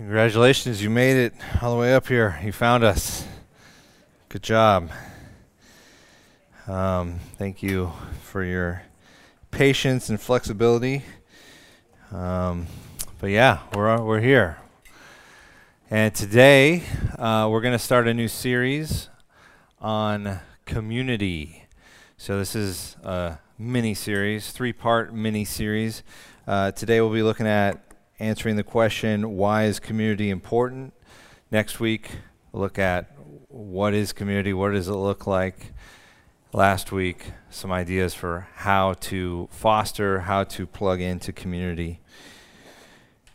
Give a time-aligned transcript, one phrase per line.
[0.00, 2.40] Congratulations, you made it all the way up here.
[2.42, 3.26] You found us.
[4.30, 4.90] Good job.
[6.66, 7.92] Um, thank you
[8.22, 8.80] for your
[9.50, 11.04] patience and flexibility.
[12.10, 12.66] Um,
[13.18, 14.56] but yeah, we're, we're here.
[15.90, 16.84] And today
[17.18, 19.10] uh, we're going to start a new series
[19.82, 21.64] on community.
[22.16, 26.02] So this is a mini series, three part mini series.
[26.46, 27.89] Uh, today we'll be looking at
[28.20, 30.92] answering the question, why is community important?
[31.50, 32.10] Next week,
[32.52, 33.16] look at
[33.48, 35.72] what is community, what does it look like?
[36.52, 42.00] Last week, some ideas for how to foster, how to plug into community.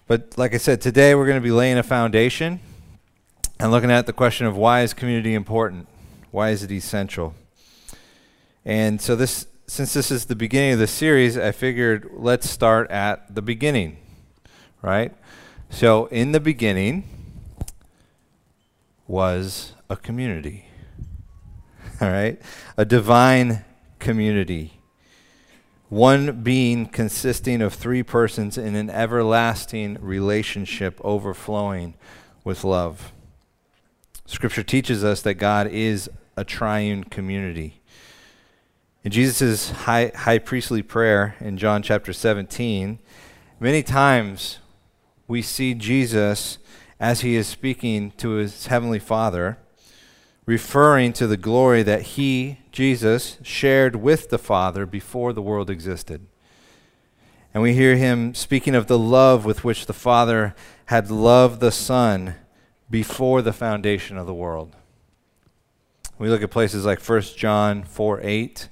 [0.08, 2.60] But like I said, today we're going to be laying a foundation
[3.60, 5.88] and looking at the question of why is community important?
[6.30, 7.34] Why is it essential?
[8.64, 12.92] And so this since this is the beginning of the series, I figured let's start
[12.92, 13.98] at the beginning
[14.86, 15.14] right?
[15.70, 17.04] So, in the beginning
[19.08, 20.68] was a community,
[22.02, 22.40] all right?
[22.78, 23.66] A divine
[24.00, 24.80] community.
[25.90, 31.96] One being consisting of three persons in an everlasting relationship overflowing
[32.44, 33.12] with love.
[34.26, 37.82] Scripture teaches us that God is a triune community.
[39.04, 43.00] In Jesus' high, high priestly prayer in John chapter 17,
[43.60, 44.60] many times
[45.28, 46.58] we see Jesus
[47.00, 49.58] as he is speaking to his heavenly Father,
[50.46, 56.26] referring to the glory that he, Jesus, shared with the Father before the world existed.
[57.54, 60.54] And we hear him speaking of the love with which the Father
[60.88, 62.36] had loved the Son
[62.90, 64.76] before the foundation of the world.
[66.18, 68.70] We look at places like 1 John 4 8.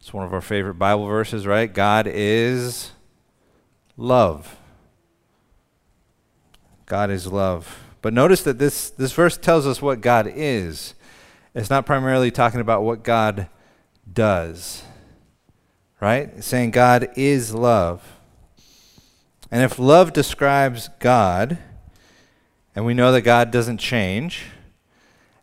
[0.00, 1.72] It's one of our favorite Bible verses, right?
[1.72, 2.92] God is
[3.96, 4.56] love.
[6.94, 7.80] God is love.
[8.02, 10.94] But notice that this, this verse tells us what God is.
[11.52, 13.48] It's not primarily talking about what God
[14.12, 14.84] does,
[16.00, 16.30] right?
[16.36, 18.00] It's saying God is love.
[19.50, 21.58] And if love describes God,
[22.76, 24.44] and we know that God doesn't change,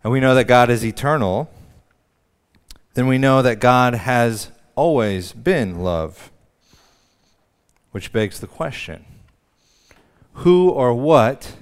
[0.06, 1.52] and we know that God is eternal,
[2.94, 6.32] then we know that God has always been love.
[7.92, 9.11] Which begs the question
[10.34, 11.56] who or what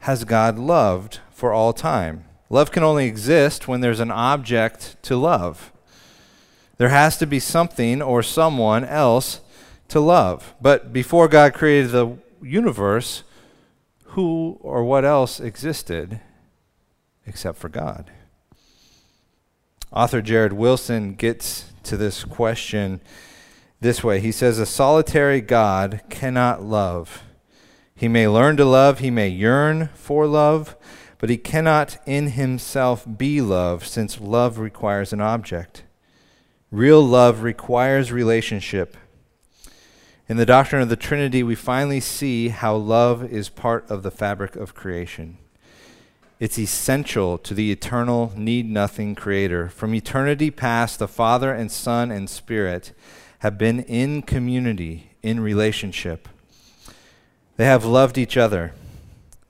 [0.00, 2.24] has God loved for all time?
[2.50, 5.72] Love can only exist when there's an object to love.
[6.76, 9.40] There has to be something or someone else
[9.88, 10.54] to love.
[10.60, 13.24] But before God created the universe,
[14.14, 16.20] who or what else existed
[17.26, 18.12] except for God?
[19.92, 23.00] Author Jared Wilson gets to this question
[23.80, 24.20] this way.
[24.20, 27.23] He says, A solitary God cannot love
[28.04, 30.76] he may learn to love, he may yearn for love,
[31.16, 35.84] but he cannot in himself be love, since love requires an object.
[36.70, 38.98] Real love requires relationship.
[40.28, 44.10] In the doctrine of the Trinity, we finally see how love is part of the
[44.10, 45.38] fabric of creation.
[46.38, 49.70] It's essential to the eternal, need nothing creator.
[49.70, 52.92] From eternity past, the Father and Son and Spirit
[53.38, 56.28] have been in community, in relationship.
[57.56, 58.72] They have loved each other.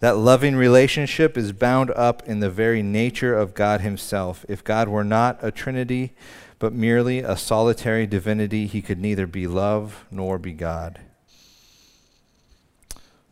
[0.00, 4.44] That loving relationship is bound up in the very nature of God Himself.
[4.48, 6.12] If God were not a Trinity,
[6.59, 11.00] but merely a solitary divinity, He could neither be love nor be God.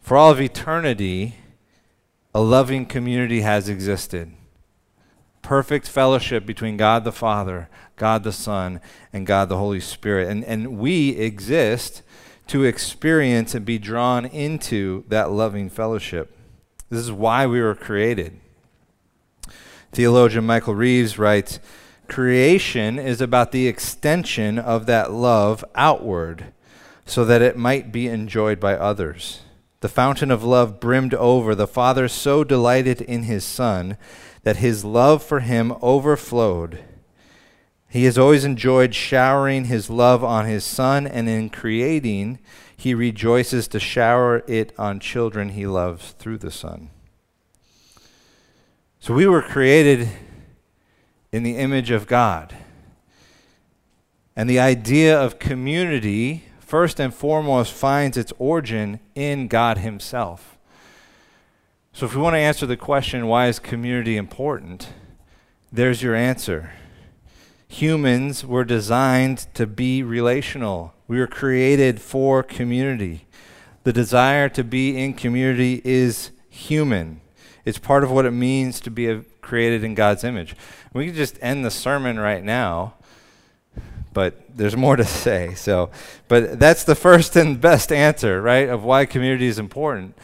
[0.01, 1.37] For all of eternity,
[2.35, 4.33] a loving community has existed.
[5.43, 8.81] Perfect fellowship between God the Father, God the Son,
[9.13, 10.29] and God the Holy Spirit.
[10.29, 12.03] And, and we exist
[12.53, 16.37] to experience and be drawn into that loving fellowship.
[16.91, 18.39] This is why we were created.
[19.91, 21.61] Theologian Michael Reeves writes
[22.09, 26.53] Creation is about the extension of that love outward
[27.07, 29.41] so that it might be enjoyed by others.
[29.81, 31.55] The fountain of love brimmed over.
[31.55, 33.97] The Father so delighted in his Son
[34.43, 36.81] that his love for him overflowed
[37.93, 42.39] he has always enjoyed showering his love on his Son, and in creating,
[42.75, 46.89] he rejoices to shower it on children he loves through the Son.
[48.99, 50.09] So we were created
[51.33, 52.57] in the image of God.
[54.35, 60.57] And the idea of community, first and foremost, finds its origin in God Himself.
[61.93, 64.95] So if we want to answer the question, why is community important?
[65.71, 66.73] There's your answer
[67.73, 70.93] humans were designed to be relational.
[71.09, 73.27] We were created for community.
[73.85, 77.23] The desire to be in community is human.
[77.65, 80.55] It's part of what it means to be a, created in God's image.
[80.93, 82.95] We could just end the sermon right now,
[84.13, 85.55] but there's more to say.
[85.55, 85.91] So,
[86.29, 90.15] but that's the first and best answer, right, of why community is important.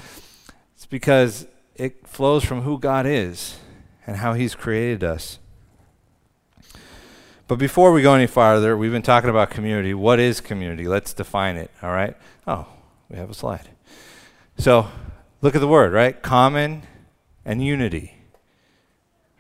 [0.74, 1.46] It's because
[1.76, 3.58] it flows from who God is
[4.06, 5.38] and how He's created us.
[7.48, 9.94] But before we go any farther, we've been talking about community.
[9.94, 10.86] What is community?
[10.86, 12.14] Let's define it, all right?
[12.46, 12.66] Oh,
[13.08, 13.70] we have a slide.
[14.58, 14.88] So,
[15.40, 16.20] look at the word, right?
[16.22, 16.82] Common
[17.46, 18.18] and unity,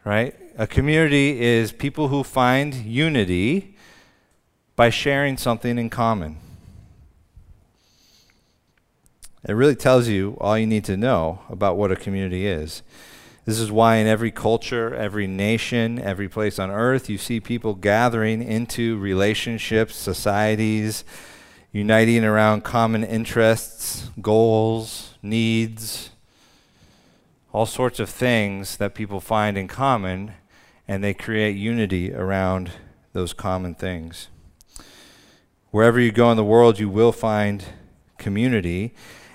[0.06, 0.34] right?
[0.56, 3.76] A community is people who find unity
[4.74, 6.38] by sharing something in common.
[9.46, 12.82] It really tells you all you need to know about what a community is.
[13.48, 17.74] This is why in every culture, every nation, every place on earth, you see people
[17.74, 21.02] gathering into relationships, societies,
[21.72, 26.10] uniting around common interests, goals, needs,
[27.50, 30.32] all sorts of things that people find in common,
[30.86, 32.72] and they create unity around
[33.14, 34.28] those common things.
[35.70, 37.64] Wherever you go in the world, you will find
[38.18, 38.92] community.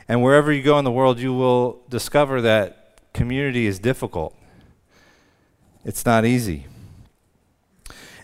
[0.08, 2.83] And wherever you go in the world, you will discover that
[3.14, 4.36] community is difficult.
[5.86, 6.66] It's not easy.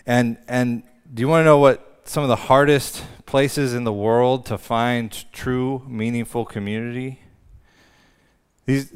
[0.06, 0.82] And and
[1.12, 4.58] do you want to know what some of the hardest places in the world to
[4.58, 7.20] find true meaningful community?
[8.66, 8.92] These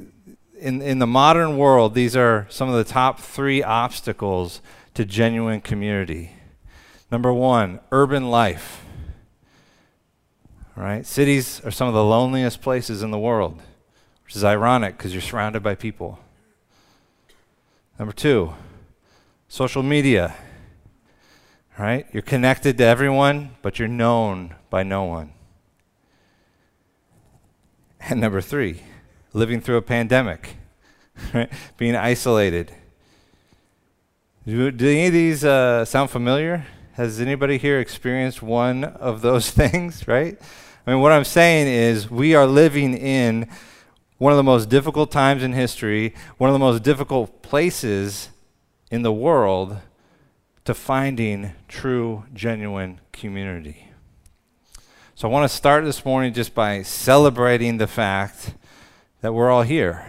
[0.58, 4.60] in in the modern world, these are some of the top 3 obstacles
[4.94, 6.32] to genuine community.
[7.10, 8.84] Number 1, urban life.
[10.74, 11.06] Right?
[11.06, 13.60] Cities are some of the loneliest places in the world
[14.24, 16.18] which is ironic because you're surrounded by people.
[17.98, 18.54] Number two,
[19.48, 20.34] social media.
[21.78, 22.06] Right?
[22.12, 25.32] You're connected to everyone, but you're known by no one.
[28.06, 28.82] And number three,
[29.32, 30.56] living through a pandemic,
[31.32, 31.50] right?
[31.78, 32.70] being isolated.
[34.46, 36.66] Do, do any of these uh, sound familiar?
[36.94, 40.38] Has anybody here experienced one of those things, right?
[40.86, 43.48] I mean, what I'm saying is we are living in
[44.24, 48.30] one of the most difficult times in history, one of the most difficult places
[48.90, 49.76] in the world
[50.64, 53.90] to finding true, genuine community.
[55.14, 58.54] So I want to start this morning just by celebrating the fact
[59.20, 60.06] that we're all here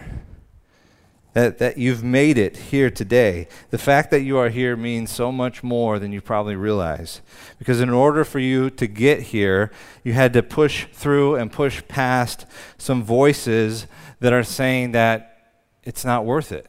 [1.36, 3.46] that, that you've made it here today.
[3.68, 7.20] The fact that you are here means so much more than you probably realize.
[7.58, 9.70] Because in order for you to get here,
[10.02, 12.46] you had to push through and push past
[12.78, 13.86] some voices
[14.20, 16.66] that are saying that it's not worth it,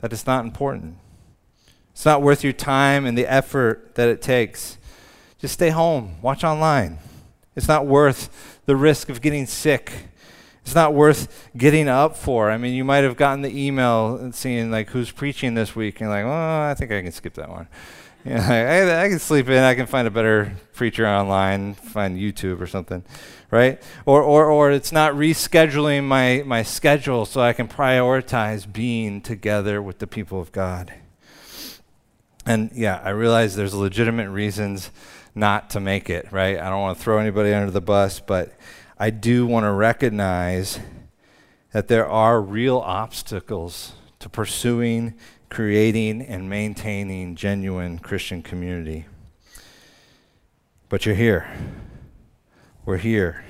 [0.00, 0.96] that it's not important.
[1.92, 4.78] It's not worth your time and the effort that it takes.
[5.38, 6.98] Just stay home, watch online.
[7.54, 9.92] It's not worth the risk of getting sick
[10.62, 12.50] it's not worth getting up for.
[12.50, 16.00] I mean, you might have gotten the email and seeing like who's preaching this week,
[16.00, 17.68] and like, oh, I think I can skip that one.
[18.24, 19.62] Know, I, I, can sleep in.
[19.62, 23.04] I can find a better preacher online, find YouTube or something,
[23.50, 23.82] right?
[24.06, 29.82] Or, or, or it's not rescheduling my, my schedule so I can prioritize being together
[29.82, 30.94] with the people of God.
[32.46, 34.90] And yeah, I realize there's legitimate reasons
[35.34, 36.58] not to make it, right?
[36.58, 38.52] I don't want to throw anybody under the bus, but
[38.98, 40.78] I do want to recognize
[41.72, 45.14] that there are real obstacles to pursuing,
[45.52, 49.04] creating, and maintaining genuine Christian community.
[50.88, 51.46] But you're here.
[52.86, 53.44] We're here.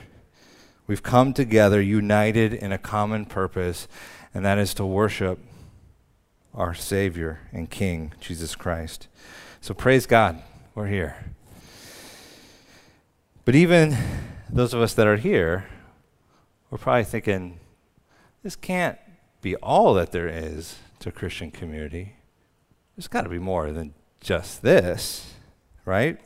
[0.89, 3.87] We've come together united in a common purpose,
[4.35, 5.39] and that is to worship
[6.53, 9.07] our Savior and King, Jesus Christ.
[9.61, 10.43] So praise God,
[10.75, 11.15] we're here.
[13.45, 13.97] But even
[14.51, 15.67] those of us that are here,
[16.69, 17.61] we're probably thinking,
[18.43, 18.99] this can't
[19.41, 22.15] be all that there is to Christian community.
[22.97, 25.35] There's got to be more than just this,
[25.85, 26.21] right?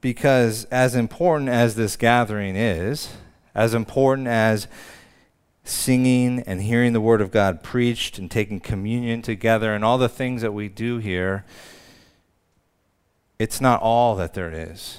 [0.00, 3.10] Because as important as this gathering is,
[3.54, 4.68] as important as
[5.64, 10.08] singing and hearing the Word of God preached and taking communion together and all the
[10.08, 11.44] things that we do here,
[13.40, 14.98] it's not all that there is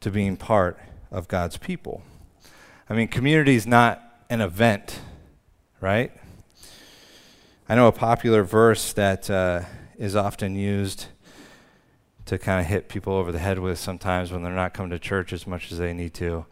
[0.00, 0.78] to being part
[1.10, 2.02] of God's people.
[2.88, 5.00] I mean, community is not an event,
[5.80, 6.10] right?
[7.70, 9.62] I know a popular verse that uh,
[9.96, 11.06] is often used
[12.26, 14.98] to kind of hit people over the head with sometimes when they're not coming to
[14.98, 16.46] church as much as they need to.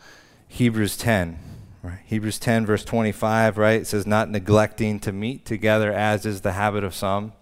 [0.46, 1.40] Hebrews 10,
[1.82, 1.98] right?
[2.04, 3.80] Hebrews 10, verse 25, right?
[3.80, 7.32] It says, Not neglecting to meet together as is the habit of some.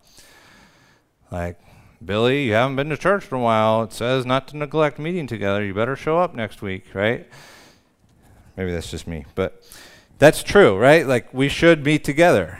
[1.30, 1.60] Like,
[2.02, 3.82] Billy, you haven't been to church for a while.
[3.82, 5.62] It says not to neglect meeting together.
[5.62, 7.28] You better show up next week, right?
[8.56, 9.62] Maybe that's just me, but
[10.18, 11.06] that's true, right?
[11.06, 12.58] Like we should meet together.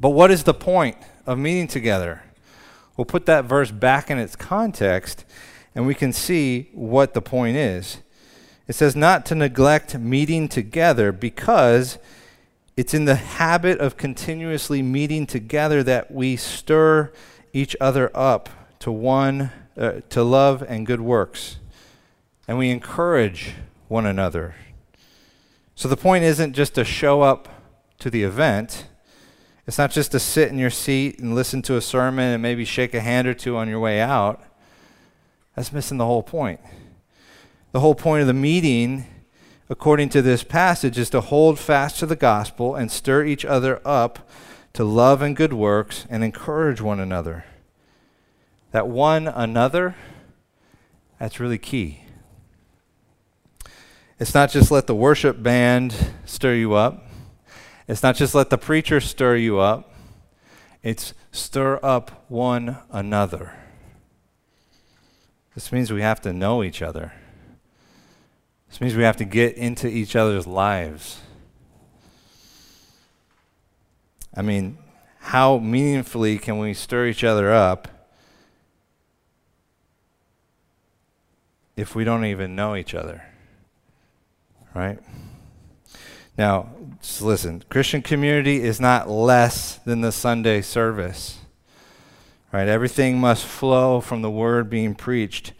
[0.00, 0.96] But what is the point
[1.26, 2.22] of meeting together?
[2.96, 5.24] We'll put that verse back in its context
[5.74, 7.98] and we can see what the point is.
[8.68, 11.98] It says not to neglect meeting together because
[12.76, 17.12] it's in the habit of continuously meeting together that we stir
[17.52, 18.48] each other up
[18.80, 21.56] to one uh, to love and good works
[22.46, 23.54] and we encourage
[23.88, 24.54] one another.
[25.74, 27.48] So the point isn't just to show up
[27.98, 28.86] to the event.
[29.66, 32.64] It's not just to sit in your seat and listen to a sermon and maybe
[32.64, 34.42] shake a hand or two on your way out.
[35.54, 36.60] That's missing the whole point.
[37.72, 39.06] The whole point of the meeting,
[39.68, 43.80] according to this passage, is to hold fast to the gospel and stir each other
[43.86, 44.28] up
[44.74, 47.44] to love and good works and encourage one another.
[48.72, 49.94] That one another,
[51.18, 52.00] that's really key.
[54.18, 55.94] It's not just let the worship band
[56.24, 57.03] stir you up.
[57.86, 59.92] It's not just let the preacher stir you up.
[60.82, 63.54] It's stir up one another.
[65.54, 67.12] This means we have to know each other.
[68.68, 71.20] This means we have to get into each other's lives.
[74.36, 74.78] I mean,
[75.20, 77.88] how meaningfully can we stir each other up
[81.76, 83.22] if we don't even know each other?
[84.74, 84.98] right?
[86.36, 86.68] Now,
[87.04, 91.38] just listen Christian community is not less than the Sunday service,
[92.50, 92.66] right?
[92.66, 95.52] Everything must flow from the word being preached.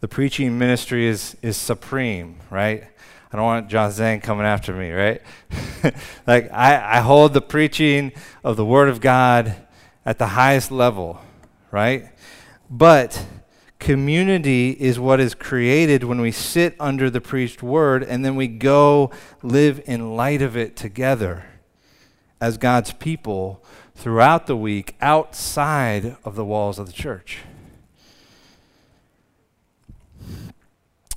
[0.00, 2.84] The preaching ministry is, is supreme, right?
[3.32, 5.22] I don't want John Zhang coming after me, right?
[6.26, 8.12] like, I, I hold the preaching
[8.44, 9.56] of the Word of God
[10.04, 11.18] at the highest level,
[11.72, 12.10] right?
[12.68, 13.24] But
[13.84, 18.48] Community is what is created when we sit under the preached word and then we
[18.48, 19.10] go
[19.42, 21.44] live in light of it together
[22.40, 23.62] as God's people
[23.94, 27.40] throughout the week outside of the walls of the church.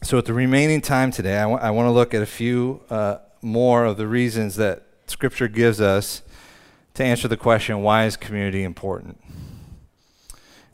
[0.03, 2.81] So, at the remaining time today, I, w- I want to look at a few
[2.89, 6.21] uh, more of the reasons that Scripture gives us
[6.95, 9.21] to answer the question why is community important?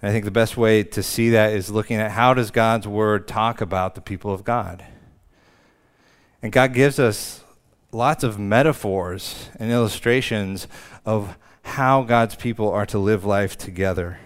[0.03, 2.85] And I think the best way to see that is looking at how does God's
[2.85, 4.83] word talk about the people of God?
[6.41, 7.41] And God gives us
[7.93, 10.67] lots of metaphors and illustrations
[11.05, 14.19] of how God's people are to live life together.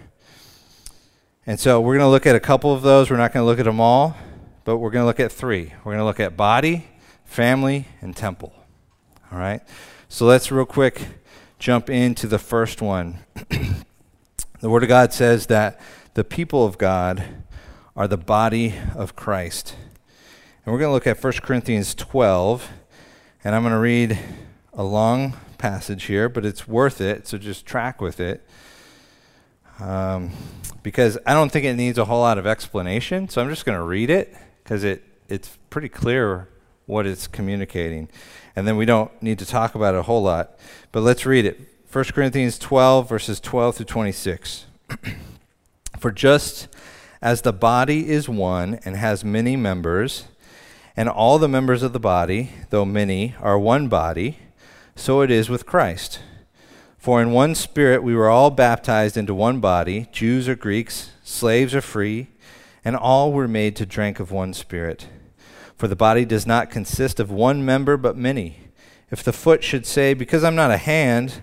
[1.46, 3.08] And so we're going to look at a couple of those.
[3.08, 4.16] We're not going to look at them all,
[4.64, 5.74] but we're going to look at three.
[5.84, 6.88] We're going to look at body,
[7.24, 8.52] family, and temple.
[9.30, 9.60] All right?
[10.08, 11.06] So let's real quick
[11.60, 13.20] jump into the first one.
[14.60, 15.80] The Word of God says that
[16.14, 17.22] the people of God
[17.94, 19.76] are the body of Christ.
[20.66, 22.68] And we're going to look at 1 Corinthians 12,
[23.44, 24.18] and I'm going to read
[24.72, 28.44] a long passage here, but it's worth it, so just track with it.
[29.78, 30.32] Um,
[30.82, 33.78] because I don't think it needs a whole lot of explanation, so I'm just going
[33.78, 34.34] to read it
[34.64, 36.48] because it, it's pretty clear
[36.86, 38.08] what it's communicating.
[38.56, 40.58] And then we don't need to talk about it a whole lot.
[40.90, 41.60] But let's read it.
[41.90, 44.66] 1 Corinthians 12, verses 12 through 26.
[45.98, 46.68] For just
[47.22, 50.24] as the body is one and has many members,
[50.94, 54.36] and all the members of the body, though many, are one body,
[54.96, 56.20] so it is with Christ.
[56.98, 61.74] For in one spirit we were all baptized into one body, Jews or Greeks, slaves
[61.74, 62.28] or free,
[62.84, 65.08] and all were made to drink of one spirit.
[65.74, 68.58] For the body does not consist of one member, but many.
[69.10, 71.42] If the foot should say, Because I'm not a hand,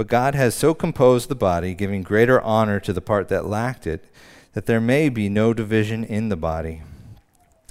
[0.00, 3.86] But God has so composed the body, giving greater honor to the part that lacked
[3.86, 4.06] it,
[4.54, 6.80] that there may be no division in the body,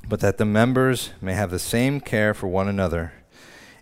[0.07, 3.13] but that the members may have the same care for one another.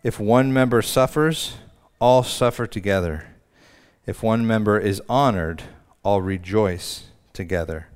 [0.01, 1.57] if one member suffers,
[1.99, 3.27] all suffer together.
[4.05, 5.63] If one member is honored,
[6.01, 7.89] all rejoice together.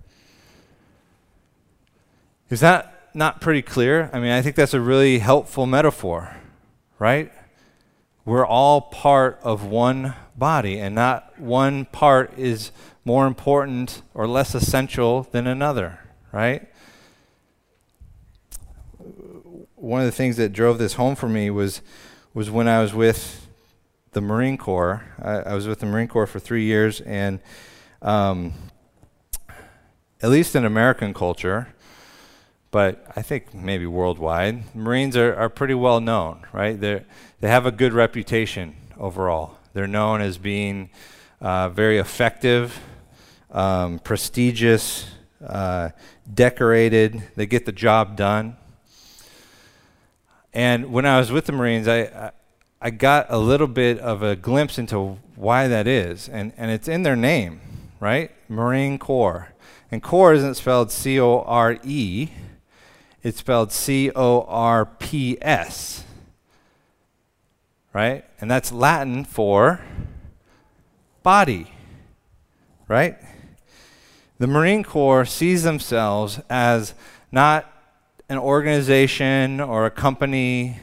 [2.49, 4.09] Is that not pretty clear?
[4.11, 6.35] I mean, I think that's a really helpful metaphor,
[6.99, 7.31] right?
[8.23, 12.71] We're all part of one body, and not one part is
[13.03, 15.99] more important or less essential than another,
[16.31, 16.67] right?
[19.75, 21.81] One of the things that drove this home for me was
[22.33, 23.47] was when I was with
[24.11, 25.03] the Marine Corps.
[25.21, 27.39] I, I was with the Marine Corps for three years, and
[28.01, 28.53] um,
[30.21, 31.73] at least in American culture,
[32.71, 36.79] but I think maybe worldwide, Marines are, are pretty well known, right?
[36.79, 37.03] They
[37.41, 39.57] they have a good reputation overall.
[39.73, 40.89] They're known as being
[41.41, 42.79] uh, very effective,
[43.51, 45.07] um, prestigious,
[45.45, 45.89] uh,
[46.31, 47.23] decorated.
[47.35, 48.57] They get the job done.
[50.53, 52.31] And when I was with the Marines, I, I,
[52.81, 56.27] I got a little bit of a glimpse into why that is.
[56.27, 57.61] And, and it's in their name,
[57.99, 58.31] right?
[58.49, 59.53] Marine Corps.
[59.91, 62.29] And Corps isn't spelled C O R E,
[63.23, 66.03] it's spelled C O R P S.
[67.93, 68.25] Right?
[68.39, 69.81] And that's Latin for
[71.23, 71.71] body.
[72.87, 73.17] Right?
[74.39, 76.93] The Marine Corps sees themselves as
[77.31, 77.71] not
[78.27, 80.79] an organization or a company,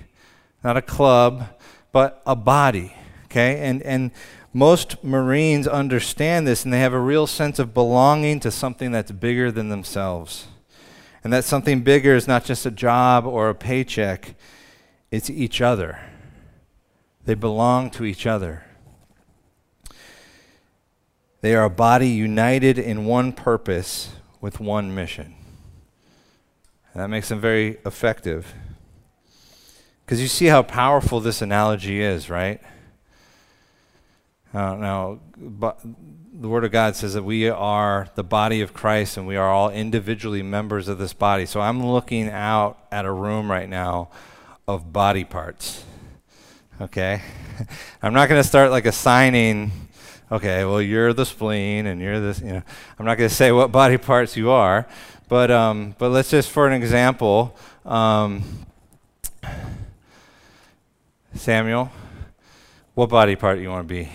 [0.62, 1.48] not a club,
[1.90, 2.94] but a body.
[3.24, 3.60] Okay?
[3.60, 4.12] And, and
[4.52, 9.10] most Marines understand this and they have a real sense of belonging to something that's
[9.10, 10.46] bigger than themselves.
[11.24, 14.34] And that something bigger is not just a job or a paycheck,
[15.10, 16.00] it's each other.
[17.24, 18.64] They belong to each other.
[21.40, 24.10] They are a body united in one purpose
[24.40, 25.34] with one mission.
[26.92, 28.54] And that makes them very effective.
[30.04, 32.60] Because you see how powerful this analogy is, right?
[34.54, 35.80] Uh, now, but
[36.40, 39.50] the Word of God says that we are the body of Christ and we are
[39.50, 41.44] all individually members of this body.
[41.46, 44.10] So I'm looking out at a room right now
[44.68, 45.84] of body parts.
[46.80, 47.22] Okay?
[48.02, 49.72] I'm not going to start like assigning,
[50.30, 52.62] okay, well, you're the spleen and you're this, you know.
[53.00, 54.86] I'm not going to say what body parts you are.
[55.28, 58.64] But, um, but let's just, for an example, um,
[61.34, 61.90] Samuel,
[62.94, 64.08] what body part do you want to be?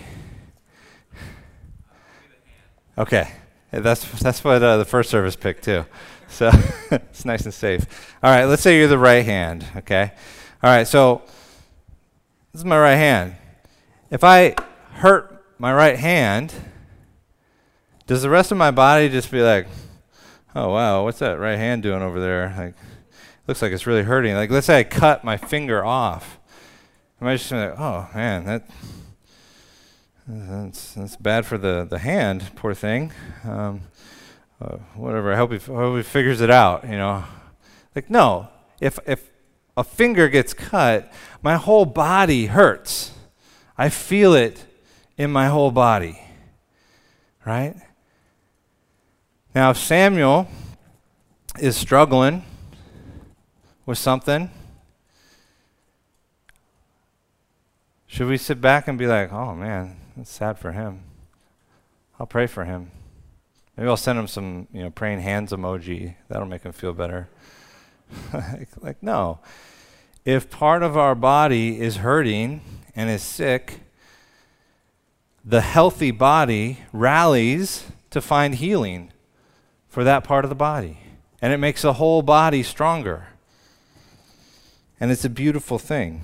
[2.96, 3.28] Okay,
[3.72, 5.84] that's that's what uh, the first service picked too.
[6.28, 6.50] So
[6.90, 8.14] it's nice and safe.
[8.22, 9.66] All right, let's say you're the right hand.
[9.76, 10.12] Okay,
[10.62, 10.86] all right.
[10.86, 11.22] So
[12.52, 13.34] this is my right hand.
[14.10, 14.54] If I
[14.92, 16.54] hurt my right hand,
[18.06, 19.66] does the rest of my body just be like,
[20.54, 22.54] oh wow, what's that right hand doing over there?
[22.56, 22.74] Like,
[23.48, 24.36] looks like it's really hurting.
[24.36, 26.38] Like, let's say I cut my finger off.
[27.20, 28.68] Am I just like, oh man, that
[30.26, 33.12] that's that's bad for the the hand, poor thing.
[33.44, 33.82] Um,
[34.60, 35.32] uh, whatever.
[35.32, 36.84] I hope he, I hope he figures it out.
[36.84, 37.24] You know,
[37.94, 38.48] like no,
[38.80, 39.30] if if
[39.76, 43.12] a finger gets cut, my whole body hurts.
[43.76, 44.64] I feel it
[45.18, 46.20] in my whole body.
[47.44, 47.74] Right?
[49.54, 50.48] Now, if Samuel
[51.60, 52.44] is struggling
[53.84, 54.50] with something,
[58.14, 61.02] should we sit back and be like, oh man, that's sad for him?
[62.16, 62.92] I'll pray for him.
[63.76, 66.14] Maybe I'll send him some, you know, praying hands emoji.
[66.28, 67.28] That'll make him feel better.
[68.32, 69.40] like, like, no.
[70.24, 72.60] If part of our body is hurting
[72.94, 73.80] and is sick,
[75.44, 79.12] the healthy body rallies to find healing
[79.88, 81.00] for that part of the body.
[81.42, 83.26] And it makes the whole body stronger.
[85.00, 86.22] And it's a beautiful thing.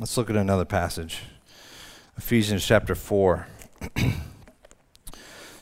[0.00, 1.24] Let's look at another passage
[2.16, 3.46] Ephesians chapter 4.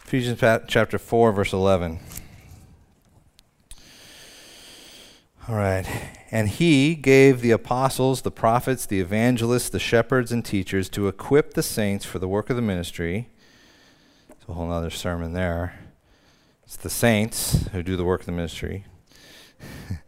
[0.05, 1.99] Ephesians chapter 4, verse 11.
[5.49, 5.85] All right.
[6.31, 11.55] And he gave the apostles, the prophets, the evangelists, the shepherds, and teachers to equip
[11.55, 13.31] the saints for the work of the ministry
[14.31, 15.81] It's a whole other sermon there.
[16.63, 18.85] It's the saints who do the work of the ministry.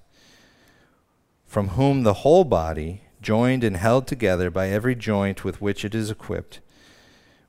[1.51, 5.93] from whom the whole body, joined and held together by every joint with which it
[5.93, 6.61] is equipped,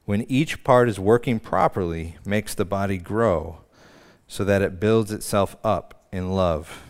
[0.07, 3.59] when each part is working properly, makes the body grow
[4.27, 6.83] so that it builds itself up in love.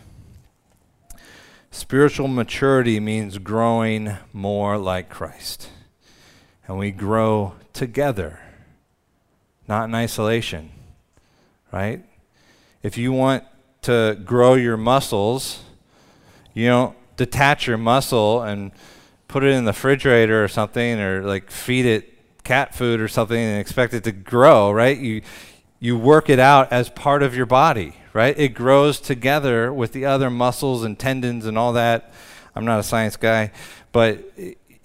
[1.69, 5.69] Spiritual maturity means growing more like Christ.
[6.67, 8.39] And we grow together,
[9.67, 10.71] not in isolation,
[11.71, 12.03] right?
[12.81, 13.43] If you want
[13.83, 15.61] to grow your muscles,
[16.55, 18.71] you don't detach your muscle and
[19.27, 23.37] put it in the refrigerator or something or like feed it cat food or something
[23.37, 24.97] and expect it to grow, right?
[24.97, 25.21] You
[25.79, 28.37] you work it out as part of your body, right?
[28.39, 32.13] It grows together with the other muscles and tendons and all that.
[32.55, 33.51] I'm not a science guy,
[33.91, 34.31] but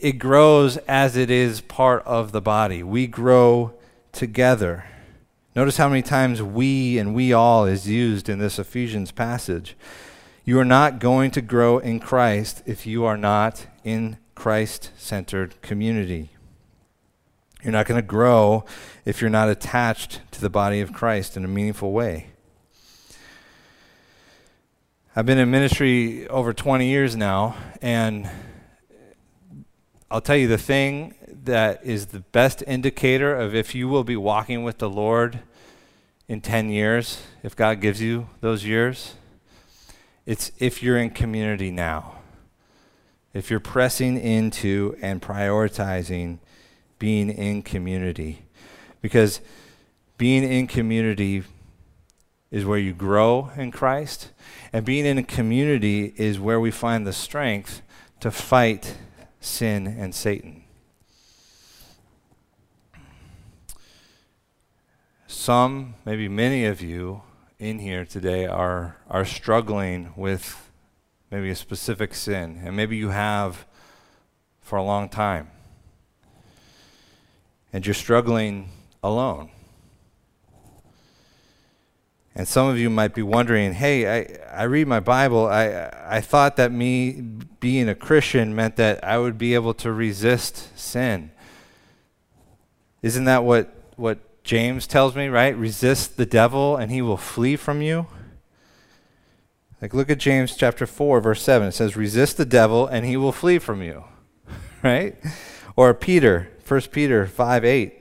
[0.01, 2.83] it, grows as it is part of the body.
[2.83, 3.75] We grow
[4.11, 4.87] together.
[5.55, 9.77] Notice how many times we and we all is used in this Ephesians passage.
[10.48, 15.61] You are not going to grow in Christ if you are not in Christ centered
[15.61, 16.30] community.
[17.62, 18.64] You're not going to grow
[19.04, 22.28] if you're not attached to the body of Christ in a meaningful way.
[25.14, 28.30] I've been in ministry over 20 years now, and
[30.11, 34.16] I'll tell you the thing that is the best indicator of if you will be
[34.16, 35.40] walking with the Lord
[36.26, 39.12] in 10 years, if God gives you those years,
[40.29, 42.17] it's if you're in community now.
[43.33, 46.38] If you're pressing into and prioritizing
[46.99, 48.43] being in community.
[49.01, 49.41] Because
[50.19, 51.45] being in community
[52.51, 54.31] is where you grow in Christ,
[54.71, 57.81] and being in a community is where we find the strength
[58.21, 58.99] to fight
[59.41, 60.64] sin and Satan.
[65.27, 67.23] Some, maybe many of you,
[67.59, 70.71] in here today are, are struggling with
[71.29, 73.66] maybe a specific sin, and maybe you have
[74.61, 75.51] for a long time.
[77.73, 78.71] And you're struggling
[79.03, 79.51] alone.
[82.37, 85.49] And some of you might be wondering, hey, I, I read my Bible.
[85.49, 87.21] I, I thought that me
[87.59, 91.33] being a Christian meant that I would be able to resist sin.
[93.03, 95.54] Isn't that what, what James tells me, right?
[95.58, 98.06] Resist the devil and he will flee from you.
[99.82, 101.68] Like, look at James chapter 4, verse 7.
[101.68, 104.04] It says, Resist the devil and he will flee from you,
[104.82, 105.16] right?
[105.76, 107.94] Or Peter, 1 Peter 5 8.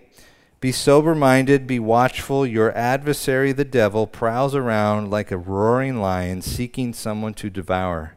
[0.62, 2.47] Be sober minded, be watchful.
[2.47, 8.15] Your adversary, the devil, prowls around like a roaring lion seeking someone to devour.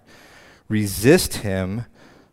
[0.68, 1.84] Resist him,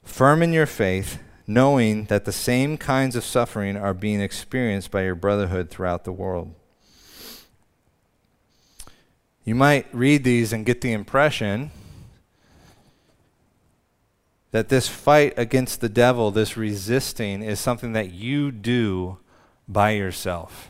[0.04, 5.04] firm in your faith knowing that the same kinds of suffering are being experienced by
[5.04, 6.54] your brotherhood throughout the world.
[9.46, 11.72] You might read these and get the impression
[14.52, 19.18] that this fight against the devil, this resisting, is something that you do
[19.68, 20.70] by yourself.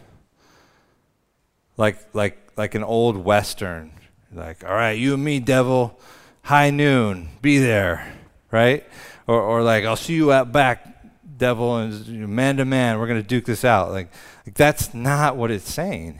[1.75, 3.93] Like, like, like an old Western.
[4.31, 5.99] Like, all right, you and me, devil,
[6.43, 8.13] high noon, be there,
[8.51, 8.85] right?
[9.27, 13.21] Or, or like I'll see you out back, devil, and man to man, we're going
[13.21, 13.91] to duke this out.
[13.91, 14.09] Like,
[14.45, 16.19] like that's not what it's saying.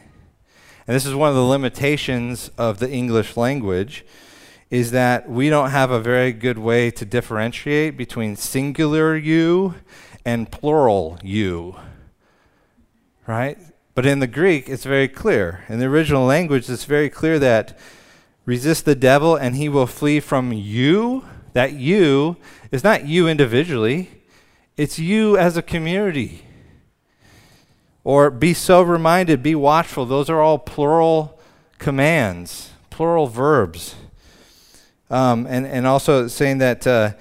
[0.86, 4.06] And this is one of the limitations of the English language
[4.70, 9.76] is that we don't have a very good way to differentiate between singular you
[10.26, 11.76] and plural you.
[13.26, 13.58] Right?
[13.96, 15.64] But in the Greek, it's very clear.
[15.70, 17.78] In the original language, it's very clear that
[18.46, 21.26] resist the devil and he will flee from you.
[21.54, 22.38] That you
[22.72, 24.10] is not you individually,
[24.76, 26.44] it's you as a community.
[28.04, 30.06] Or be sober minded, be watchful.
[30.06, 31.40] Those are all plural
[31.78, 33.96] commands, plural verbs.
[35.10, 37.12] Um, and, and also saying that uh,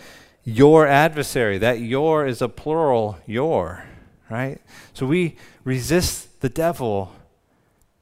[0.45, 3.85] your adversary, that your is a plural your,
[4.31, 4.61] right?
[4.95, 7.13] So we resist the devil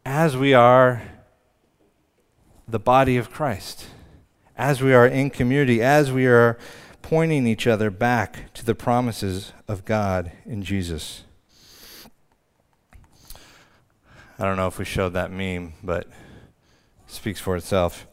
[0.04, 1.02] as we are
[2.68, 3.86] the body of Christ,
[4.56, 6.58] as we are in community, as we are
[7.04, 11.24] pointing each other back to the promises of God in Jesus.
[14.38, 16.12] I don't know if we showed that meme, but it
[17.06, 18.06] speaks for itself.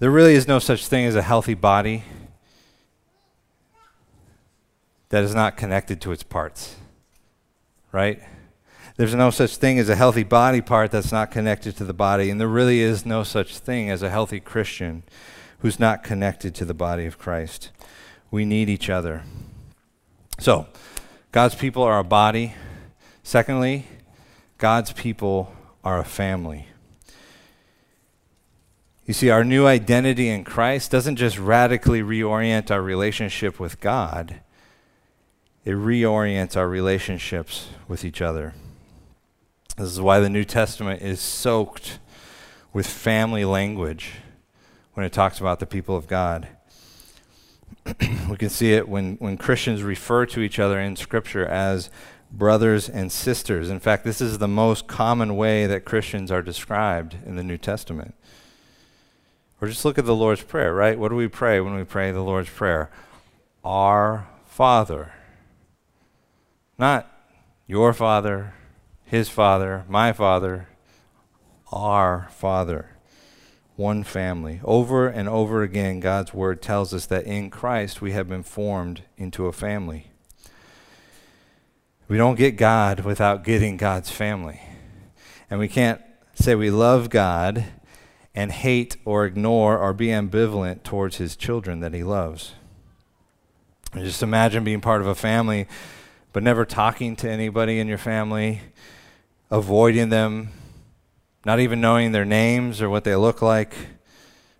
[0.00, 2.02] There really is no such thing as a healthy body
[5.10, 6.74] that is not connected to its parts.
[7.92, 8.20] Right?
[8.96, 12.28] There's no such thing as a healthy body part that's not connected to the body,
[12.28, 15.04] and there really is no such thing as a healthy Christian
[15.60, 17.70] who's not connected to the body of Christ.
[18.30, 19.24] We need each other.
[20.38, 20.66] So,
[21.32, 22.54] God's people are a body.
[23.22, 23.86] Secondly,
[24.56, 25.52] God's people
[25.84, 26.66] are a family.
[29.04, 34.40] You see, our new identity in Christ doesn't just radically reorient our relationship with God,
[35.64, 38.54] it reorients our relationships with each other.
[39.76, 41.98] This is why the New Testament is soaked
[42.72, 44.12] with family language
[44.98, 46.48] when it talks about the people of God.
[48.28, 51.88] we can see it when, when Christians refer to each other in Scripture as
[52.32, 53.70] brothers and sisters.
[53.70, 57.58] In fact, this is the most common way that Christians are described in the New
[57.58, 58.16] Testament.
[59.60, 60.98] Or just look at the Lord's Prayer, right?
[60.98, 62.90] What do we pray when we pray the Lord's Prayer?
[63.62, 65.12] Our Father.
[66.76, 67.08] Not
[67.68, 68.52] your Father,
[69.04, 70.66] His Father, my Father,
[71.70, 72.97] our Father.
[73.78, 74.60] One family.
[74.64, 79.02] Over and over again, God's Word tells us that in Christ we have been formed
[79.16, 80.10] into a family.
[82.08, 84.60] We don't get God without getting God's family.
[85.48, 86.00] And we can't
[86.34, 87.66] say we love God
[88.34, 92.54] and hate or ignore or be ambivalent towards his children that he loves.
[93.92, 95.68] And just imagine being part of a family,
[96.32, 98.60] but never talking to anybody in your family,
[99.52, 100.48] avoiding them,
[101.44, 103.74] not even knowing their names or what they look like,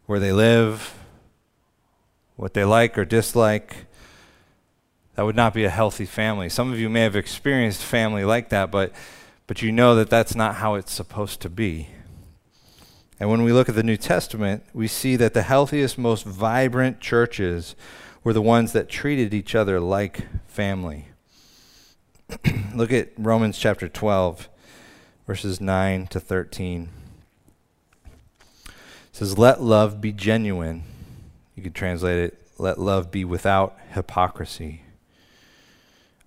[0.06, 0.94] where they live,
[2.36, 3.86] what they like or dislike.
[5.14, 6.48] That would not be a healthy family.
[6.48, 8.92] Some of you may have experienced family like that, but,
[9.46, 11.88] but you know that that's not how it's supposed to be.
[13.20, 17.00] And when we look at the New Testament, we see that the healthiest, most vibrant
[17.00, 17.74] churches
[18.22, 21.08] were the ones that treated each other like family.
[22.74, 24.48] look at Romans chapter 12,
[25.28, 26.88] verses 9 to 13.
[28.64, 28.72] It
[29.12, 30.84] says, Let love be genuine.
[31.54, 34.84] You could translate it, let love be without hypocrisy.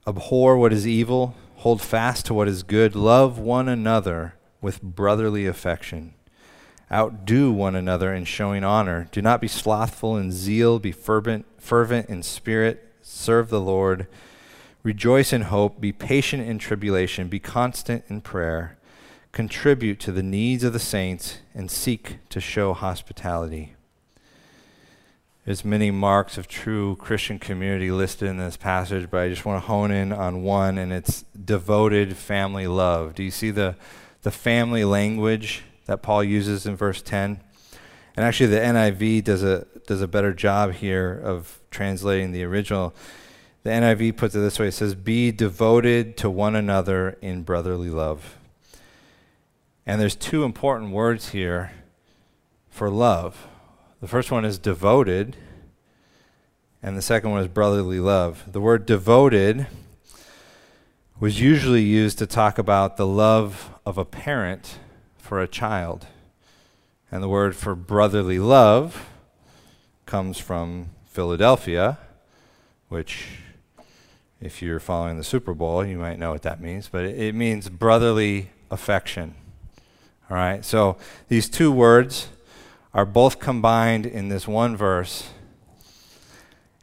[0.06, 5.48] Abhor what is evil, hold fast to what is good, love one another with brotherly
[5.48, 6.14] affection.
[6.92, 9.08] Outdo one another in showing honor.
[9.12, 14.06] Do not be slothful in zeal, be fervent, fervent in spirit, serve the Lord.
[14.84, 18.78] Rejoice in hope, be patient in tribulation, be constant in prayer.
[19.32, 23.76] Contribute to the needs of the saints and seek to show hospitality.
[25.46, 29.64] There's many marks of true Christian community listed in this passage, but I just want
[29.64, 33.16] to hone in on one, and it's devoted family love.
[33.16, 33.76] Do you see the,
[34.22, 37.40] the family language that Paul uses in verse 10?
[38.16, 42.94] And actually, the NIV does a, does a better job here of translating the original.
[43.64, 47.90] The NIV puts it this way it says, Be devoted to one another in brotherly
[47.90, 48.38] love.
[49.86, 51.72] And there's two important words here
[52.70, 53.48] for love.
[54.00, 55.36] The first one is devoted,
[56.82, 58.52] and the second one is brotherly love.
[58.52, 59.68] The word devoted
[61.20, 64.80] was usually used to talk about the love of a parent
[65.18, 66.08] for a child.
[67.12, 69.08] And the word for brotherly love
[70.06, 72.00] comes from Philadelphia,
[72.90, 73.40] which,
[74.40, 77.70] if you're following the Super Bowl, you might know what that means, but it, means
[77.70, 79.36] brotherly affection.
[80.32, 80.96] All right, so
[81.28, 82.30] these two words
[82.94, 85.28] are both combined in this one verse.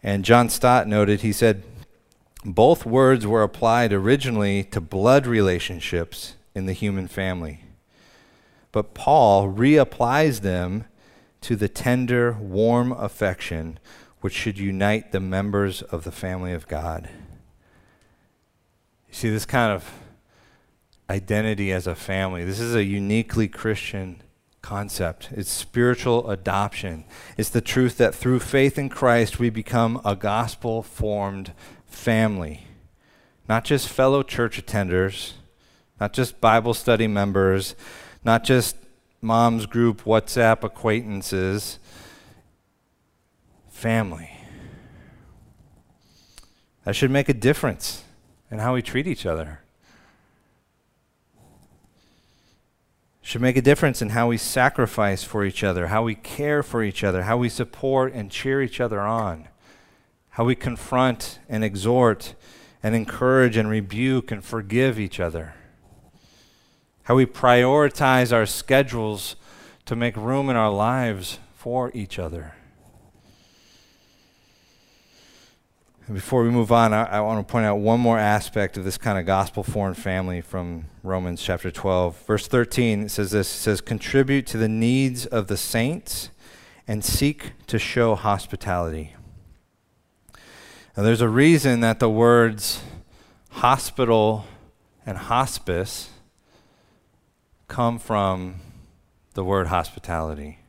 [0.02, 1.62] And John Stott noted, he said,
[2.44, 7.64] both words were applied originally to blood relationships in the human family.
[8.70, 10.84] But Paul reapplies them
[11.40, 13.78] to the tender, warm affection
[14.20, 17.08] which should unite the members of the family of God.
[19.08, 19.90] You see, this kind of
[21.10, 24.22] identity as a family, this is a uniquely Christian
[24.62, 25.30] concept.
[25.32, 27.04] It's spiritual adoption.
[27.36, 31.52] It's the truth that through faith in Christ, we become a gospel formed
[31.86, 32.66] family.
[33.48, 35.32] Not just fellow church attenders,
[35.98, 37.74] not just Bible study members,
[38.24, 38.76] not just
[39.20, 41.78] mom's group WhatsApp acquaintances.
[43.70, 44.30] Family.
[46.84, 48.02] That should make a difference
[48.50, 49.60] in how we treat each other.
[53.28, 56.82] Should make a difference in how we sacrifice for each other, how we care for
[56.82, 59.46] each other, how we support and cheer each other on,
[60.30, 62.34] how we confront and exhort
[62.82, 65.52] and encourage and rebuke and forgive each other,
[67.02, 69.36] how we prioritize our schedules
[69.84, 72.54] to make room in our lives for each other.
[76.12, 78.96] Before we move on, I, I, want to point out one more aspect of this
[78.96, 82.16] kind of gospel formed family from Romans chapter 12.
[82.26, 86.30] Verse 13 it says this it says, Contribute to the needs of the saints
[86.86, 89.14] and seek to show hospitality.
[90.96, 92.82] Now, there's a reason that the words
[93.50, 94.46] hospital
[95.04, 96.08] and hospice
[97.66, 98.60] come from
[99.34, 100.60] the word hospitality.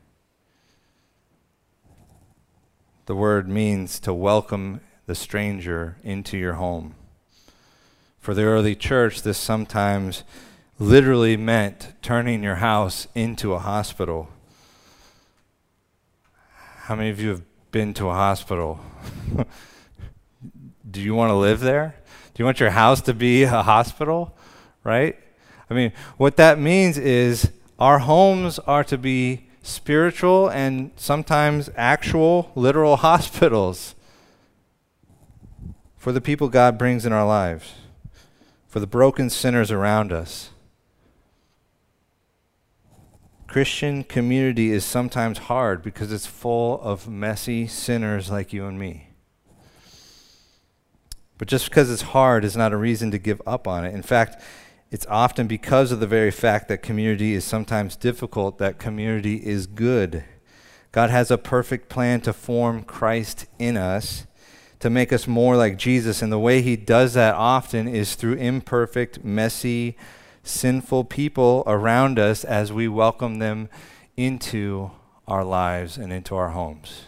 [3.10, 6.94] the word means to welcome the stranger into your home.
[8.20, 10.22] For the early church, this sometimes
[10.78, 14.28] literally meant turning your house into a hospital.
[16.82, 17.42] How many of you have
[17.72, 18.78] been to a hospital?
[20.88, 21.96] Do you want to live there?
[22.32, 24.36] Do you want your house to be a hospital?
[24.84, 25.18] Right?
[25.68, 32.52] I mean, what that means is our homes are to be spiritual and sometimes actual,
[32.54, 33.96] literal hospitals
[36.00, 37.74] for the people God brings in our lives,
[38.66, 40.48] for the broken sinners around us.
[43.46, 49.08] Christian community is sometimes hard because it's full of messy sinners like you and me.
[51.36, 53.94] But just because it's hard is not a reason to give up on it.
[53.94, 54.42] In fact,
[54.90, 59.66] it's often because of the very fact that community is sometimes difficult that community is
[59.66, 60.24] good.
[60.92, 64.26] God has a perfect plan to form Christ in us,
[64.80, 66.22] to make us more like Jesus.
[66.22, 69.96] And the way He does that often is through imperfect, messy,
[70.42, 73.68] sinful people around us as we welcome them
[74.16, 74.90] into
[75.28, 77.04] our lives and into our homes.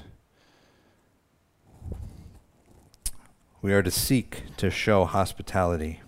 [3.60, 6.00] We are to seek to show hospitality.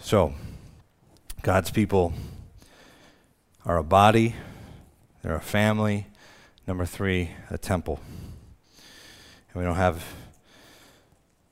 [0.00, 0.34] So,
[1.42, 2.12] God's people
[3.64, 4.34] are a body,
[5.22, 6.06] they're a family.
[6.66, 7.98] Number three, a temple.
[9.58, 10.04] We don't have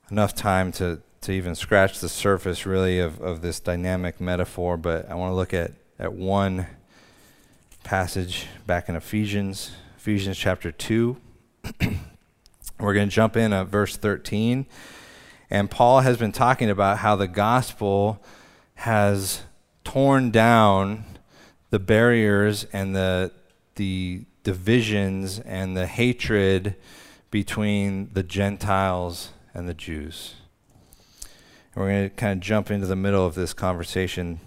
[0.09, 5.09] enough time to, to even scratch the surface, really, of, of this dynamic metaphor, but
[5.09, 6.67] I want to look at, at one
[7.83, 11.17] passage back in Ephesians, Ephesians chapter 2.
[12.79, 14.67] We're going to jump in at verse 13.
[15.49, 18.23] And Paul has been talking about how the gospel
[18.75, 19.41] has
[19.83, 21.03] torn down
[21.71, 23.33] the barriers and the,
[23.75, 26.77] the divisions and the hatred
[27.31, 30.35] between the Gentiles and the Jews.
[31.73, 34.39] And we're going to kind of jump into the middle of this conversation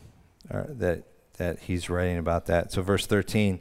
[0.51, 1.05] uh, that,
[1.39, 2.73] that he's writing about that.
[2.73, 3.61] So, verse 13.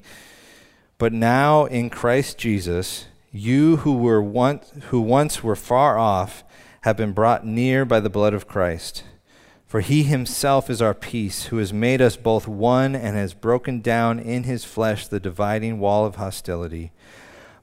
[0.97, 6.43] But now in Christ Jesus, you who were once, who once were far off
[6.81, 9.03] have been brought near by the blood of Christ.
[9.65, 13.81] For he himself is our peace, who has made us both one and has broken
[13.81, 16.91] down in his flesh the dividing wall of hostility,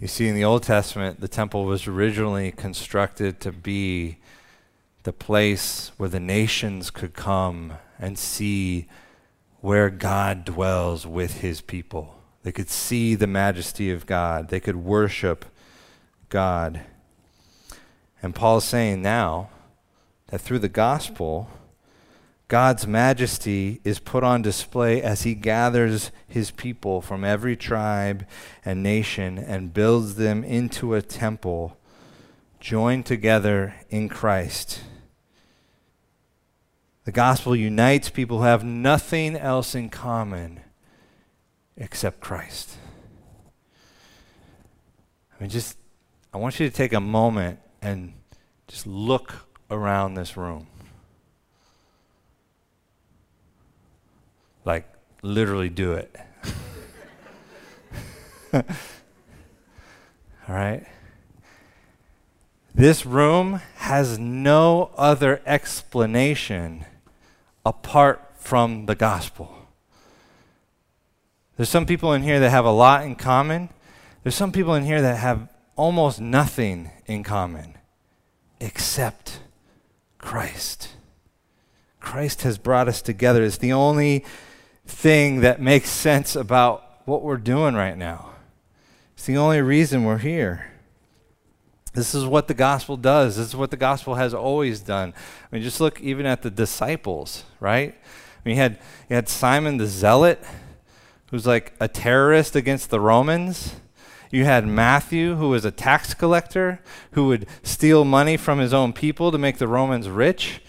[0.00, 4.16] You see, in the Old Testament, the temple was originally constructed to be
[5.02, 8.86] the place where the nations could come and see
[9.60, 12.14] where God dwells with his people.
[12.44, 15.44] They could see the majesty of God, they could worship
[16.30, 16.80] God.
[18.22, 19.50] And Paul is saying now
[20.28, 21.50] that through the gospel,
[22.50, 28.26] God's majesty is put on display as he gathers his people from every tribe
[28.64, 31.78] and nation and builds them into a temple
[32.58, 34.80] joined together in Christ.
[37.04, 40.58] The gospel unites people who have nothing else in common
[41.76, 42.78] except Christ.
[45.38, 45.76] I mean, just,
[46.34, 48.14] I want you to take a moment and
[48.66, 50.66] just look around this room.
[54.64, 54.86] Like,
[55.22, 56.16] literally do it.
[58.54, 58.62] All
[60.48, 60.84] right?
[62.74, 66.84] This room has no other explanation
[67.64, 69.54] apart from the gospel.
[71.56, 73.68] There's some people in here that have a lot in common.
[74.22, 77.76] There's some people in here that have almost nothing in common
[78.60, 79.40] except
[80.18, 80.90] Christ.
[82.00, 83.42] Christ has brought us together.
[83.42, 84.24] It's the only
[84.90, 88.30] thing that makes sense about what we're doing right now.
[89.14, 90.66] It's the only reason we're here.
[91.92, 93.36] This is what the gospel does.
[93.36, 95.12] This is what the gospel has always done.
[95.16, 97.94] I mean, just look even at the disciples, right?
[97.94, 98.78] I mean, you had,
[99.08, 100.42] you had Simon the Zealot,
[101.30, 103.74] who's like a terrorist against the Romans.
[104.30, 106.80] You had Matthew, who was a tax collector,
[107.12, 110.62] who would steal money from his own people to make the Romans rich.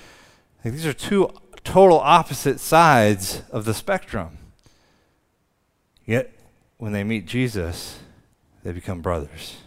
[0.65, 1.29] Like, these are two
[1.63, 4.37] total opposite sides of the spectrum.
[6.05, 6.33] Yet,
[6.77, 7.99] when they meet Jesus,
[8.63, 9.57] they become brothers.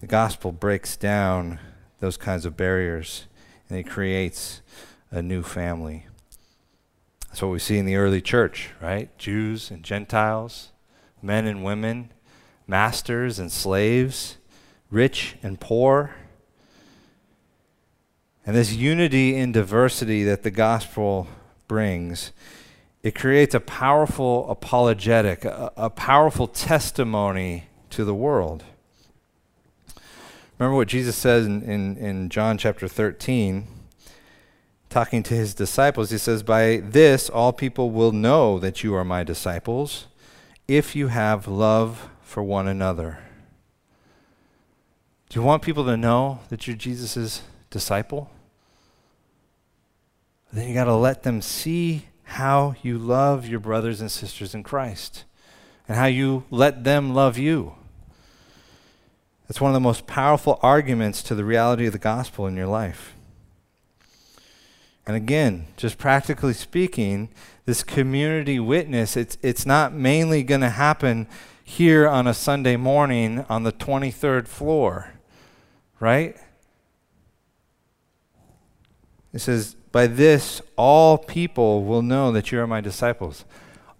[0.00, 1.58] The gospel breaks down
[2.00, 3.26] those kinds of barriers
[3.68, 4.60] and it creates
[5.10, 6.06] a new family.
[7.28, 9.16] That's what we see in the early church, right?
[9.18, 10.70] Jews and Gentiles,
[11.20, 12.12] men and women,
[12.66, 14.36] masters and slaves,
[14.90, 16.14] rich and poor.
[18.48, 21.28] And this unity in diversity that the gospel
[21.66, 22.32] brings,
[23.02, 28.64] it creates a powerful apologetic, a, a powerful testimony to the world.
[30.58, 33.66] Remember what Jesus says in, in, in John chapter 13,
[34.88, 36.08] talking to his disciples.
[36.08, 40.06] He says, By this all people will know that you are my disciples
[40.66, 43.18] if you have love for one another.
[45.28, 48.30] Do you want people to know that you're Jesus' disciple?
[50.52, 54.62] Then you got to let them see how you love your brothers and sisters in
[54.62, 55.24] Christ
[55.86, 57.74] and how you let them love you.
[59.46, 62.66] That's one of the most powerful arguments to the reality of the gospel in your
[62.66, 63.14] life.
[65.06, 67.30] And again, just practically speaking,
[67.64, 71.26] this community witness, it's, it's not mainly going to happen
[71.64, 75.14] here on a Sunday morning on the 23rd floor,
[75.98, 76.36] right?
[79.32, 83.44] It says, By this all people will know that you are my disciples.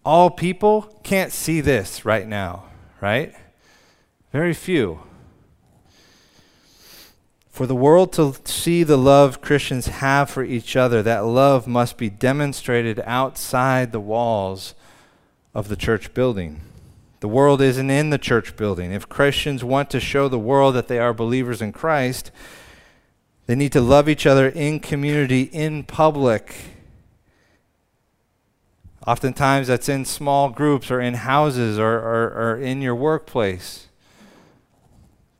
[0.05, 2.65] All people can't see this right now,
[3.01, 3.35] right?
[4.33, 5.01] Very few.
[7.51, 11.97] For the world to see the love Christians have for each other, that love must
[11.97, 14.75] be demonstrated outside the walls
[15.55, 16.61] of the church building.
[17.21, 18.93] The world isn't in the church building.
[18.93, 22.31] If Christians want to show the world that they are believers in Christ,
[23.49, 26.55] they need to love each other in community, in public.
[29.05, 33.89] Oftentimes, that's in small groups or in houses or, or, or in your workplace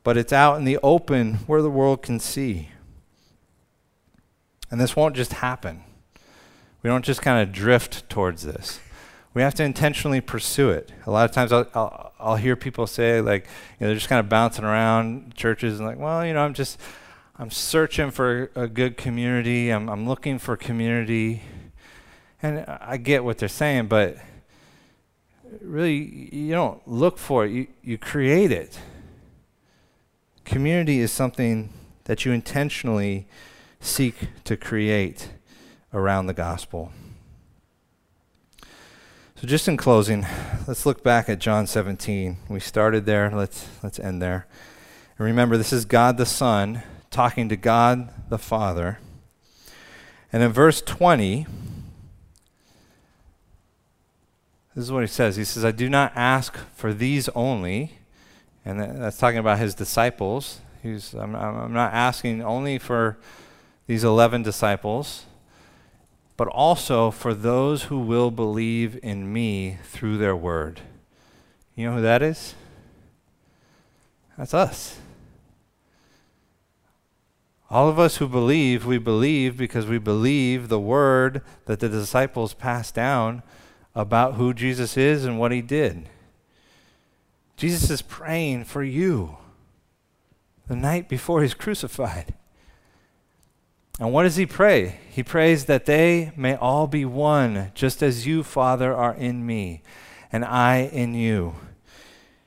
[0.03, 2.69] but it's out in the open where the world can see.
[4.71, 5.83] And this won't just happen.
[6.81, 8.79] We don't just kind of drift towards this.
[9.35, 10.91] We have to intentionally pursue it.
[11.05, 14.09] A lot of times I'll, I'll, I'll hear people say, like, you know, they're just
[14.09, 16.79] kind of bouncing around churches and, like, well, you know, I'm just,
[17.41, 19.69] I'm searching for a good community.
[19.69, 21.41] I'm, I'm looking for community.
[22.43, 24.17] And I get what they're saying, but
[25.61, 28.77] really, you don't look for it, you, you create it.
[30.43, 31.71] Community is something
[32.05, 33.25] that you intentionally
[33.79, 35.29] seek to create
[35.93, 36.91] around the gospel.
[39.35, 40.25] So just in closing,
[40.67, 42.35] let's look back at John 17.
[42.49, 44.45] We started there, let's let's end there.
[45.17, 46.83] And remember this is God the Son
[47.19, 48.97] talking to God the Father.
[50.31, 51.45] And in verse 20,
[54.73, 55.35] this is what he says.
[55.35, 57.97] He says, I do not ask for these only,
[58.63, 60.61] and that's talking about his disciples.
[60.81, 63.17] He's, I'm, I'm not asking only for
[63.85, 65.25] these 11 disciples,
[66.37, 70.79] but also for those who will believe in me through their word.
[71.75, 72.55] You know who that is?
[74.37, 74.99] That's us.
[77.69, 82.53] All of us who believe, we believe because we believe the word that the disciples
[82.53, 83.43] passed down
[83.93, 86.09] about who Jesus is and what he did.
[87.57, 89.37] Jesus is praying for you
[90.67, 92.33] the night before he's crucified.
[93.99, 94.99] And what does he pray?
[95.09, 99.81] He prays that they may all be one, just as you, Father, are in me,
[100.31, 101.55] and I in you.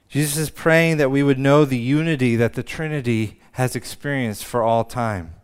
[0.09, 4.63] Jesus is praying that we would know the unity that the Trinity has experienced for
[4.63, 5.35] all time,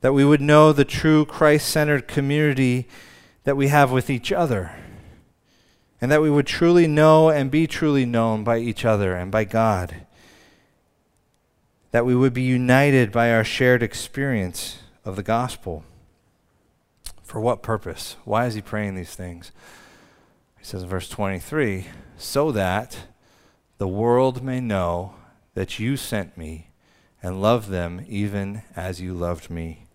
[0.00, 2.88] that we would know the true Christ centered community
[3.44, 4.72] that we have with each other
[6.02, 9.44] and that we would truly know and be truly known by each other and by
[9.44, 10.04] God.
[11.92, 15.84] That we would be united by our shared experience of the gospel.
[17.22, 18.16] For what purpose?
[18.24, 19.52] Why is he praying these things?
[20.58, 21.86] He says in verse 23
[22.18, 22.98] so that
[23.78, 25.14] the world may know
[25.54, 26.71] that you sent me
[27.22, 29.86] and love them even as you loved me.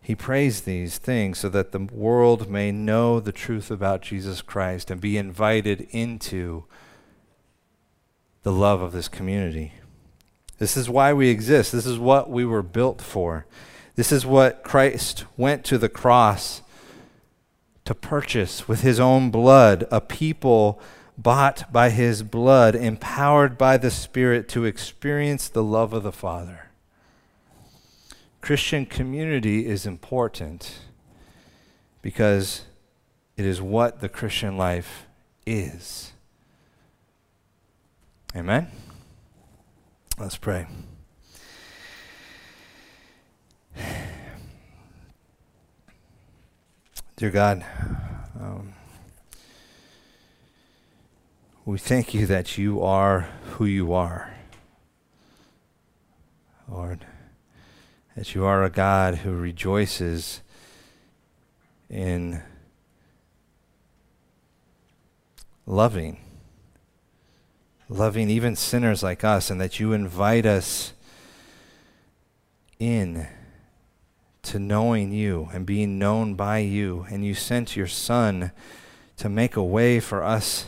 [0.00, 4.90] He prays these things so that the world may know the truth about Jesus Christ
[4.90, 6.64] and be invited into
[8.42, 9.74] the love of this community.
[10.58, 11.72] This is why we exist.
[11.72, 13.44] This is what we were built for.
[13.96, 16.62] This is what Christ went to the cross
[17.84, 20.80] to purchase with his own blood a people
[21.18, 26.70] bought by his blood, empowered by the Spirit to experience the love of the Father.
[28.40, 30.78] Christian community is important
[32.00, 32.66] because
[33.36, 35.06] it is what the Christian life
[35.44, 36.12] is.
[38.36, 38.68] Amen?
[40.18, 40.68] Let's pray.
[47.16, 47.64] Dear God,
[48.40, 48.72] um,
[51.68, 54.34] we thank you that you are who you are.
[56.66, 57.04] Lord,
[58.16, 60.40] that you are a God who rejoices
[61.90, 62.40] in
[65.66, 66.16] loving
[67.90, 70.94] loving even sinners like us, and that you invite us
[72.78, 73.26] in
[74.42, 77.06] to knowing you and being known by you.
[77.10, 78.52] And you sent your Son
[79.18, 80.66] to make a way for us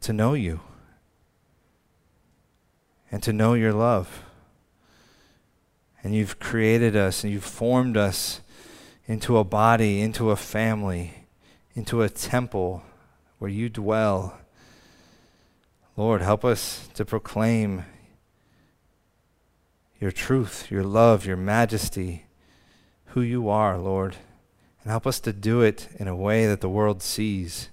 [0.00, 0.60] to know you
[3.10, 4.22] and to know your love.
[6.02, 8.40] And you've created us and you've formed us
[9.06, 11.26] into a body, into a family,
[11.74, 12.82] into a temple
[13.38, 14.38] where you dwell.
[15.96, 17.84] Lord, help us to proclaim
[20.00, 22.26] your truth, your love, your majesty,
[23.06, 24.16] who you are, Lord.
[24.82, 27.70] And help us to do it in a way that the world sees.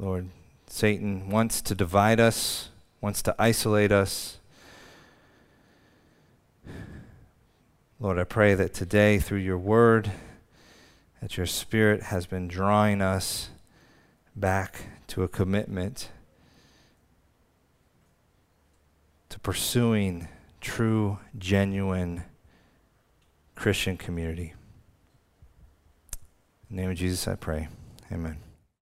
[0.00, 0.30] Lord,
[0.66, 2.70] Satan wants to divide us,
[3.02, 4.38] wants to isolate us.
[7.98, 10.10] Lord, I pray that today, through your word,
[11.20, 13.50] that your spirit has been drawing us
[14.34, 16.08] back to a commitment
[19.28, 20.28] to pursuing
[20.62, 22.24] true, genuine
[23.54, 24.54] Christian community.
[26.70, 27.68] In the name of Jesus, I pray.
[28.10, 28.49] Amen.